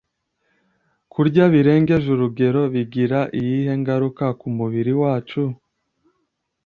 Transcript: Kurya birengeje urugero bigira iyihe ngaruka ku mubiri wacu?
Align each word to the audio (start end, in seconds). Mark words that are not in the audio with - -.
Kurya 1.11 1.45
birengeje 1.53 2.07
urugero 2.15 2.61
bigira 2.73 3.19
iyihe 3.39 3.73
ngaruka 3.81 4.25
ku 4.39 4.47
mubiri 4.57 4.93
wacu? 5.01 5.41